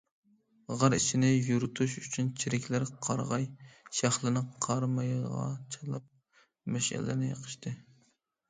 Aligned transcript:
غار 0.77 0.93
ئىچىنى 0.95 1.27
يورۇتۇش 1.33 1.97
ئۈچۈن 2.01 2.31
چېرىكلەر 2.43 2.85
قارىغاي 3.09 3.45
شاخلىرىنى 3.99 4.43
قارىمايغا 4.67 5.47
چىلاپ، 5.77 6.09
مەشئەللەرنى 6.79 7.31
يېقىشتى. 7.33 7.77